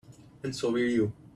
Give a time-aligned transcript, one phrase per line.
[0.41, 1.13] And so will you.